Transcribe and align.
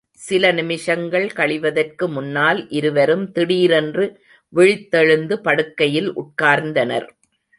சில 0.19 0.51
நிமிஷங்கள் 0.51 1.27
கழிவதற்கு 1.35 2.05
முன்னால் 2.07 2.69
இருவரும் 2.69 3.31
திடீரென்று 3.31 4.05
விழித்தெழுந்து 4.53 5.37
படுக்கையில் 5.39 6.09
உட்கார்ந்தனர். 6.15 7.07